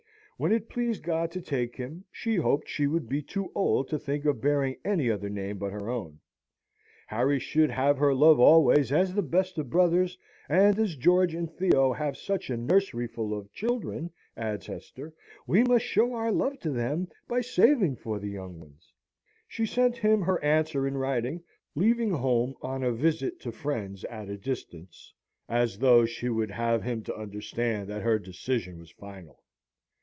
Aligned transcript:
When 0.37 0.51
it 0.51 0.69
pleased 0.69 1.03
God 1.03 1.29
to 1.33 1.41
take 1.43 1.75
him, 1.75 2.03
she 2.11 2.35
hoped 2.37 2.67
she 2.67 2.87
would 2.87 3.07
be 3.07 3.21
too 3.21 3.51
old 3.53 3.89
to 3.89 3.99
think 3.99 4.25
of 4.25 4.41
bearing 4.41 4.77
any 4.83 5.07
other 5.11 5.29
name 5.29 5.59
but 5.59 5.71
her 5.71 5.87
own. 5.87 6.19
Harry 7.05 7.37
should 7.37 7.69
have 7.69 7.99
her 7.99 8.11
love 8.15 8.39
always 8.39 8.91
as 8.91 9.13
the 9.13 9.21
best 9.21 9.59
of 9.59 9.69
brothers; 9.69 10.17
and 10.49 10.79
as 10.79 10.95
George 10.95 11.35
and 11.35 11.47
Theo 11.55 11.93
have 11.93 12.17
such 12.17 12.49
a 12.49 12.57
nurseryful 12.57 13.37
of 13.37 13.51
children," 13.51 14.09
adds 14.35 14.65
Hester, 14.65 15.13
"we 15.45 15.63
must 15.63 15.85
show 15.85 16.15
our 16.15 16.31
love 16.31 16.57
to 16.61 16.71
them, 16.71 17.07
by 17.27 17.41
saving 17.41 17.97
for 17.97 18.17
the 18.17 18.29
young 18.29 18.59
ones." 18.59 18.91
She 19.47 19.67
sent 19.67 19.97
him 19.97 20.21
her 20.23 20.43
answer 20.43 20.87
in 20.87 20.97
writing, 20.97 21.43
leaving 21.75 22.09
home 22.09 22.55
on 22.63 22.81
a 22.83 22.91
visit 22.91 23.39
to 23.41 23.51
friends 23.51 24.03
at 24.05 24.27
a 24.27 24.37
distance, 24.39 25.13
as 25.47 25.77
though 25.77 26.07
she 26.07 26.29
would 26.29 26.49
have 26.49 26.81
him 26.81 27.03
to 27.03 27.15
understand 27.15 27.87
that 27.89 28.01
her 28.01 28.17
decision 28.17 28.79
was 28.79 28.89
final. 28.89 29.37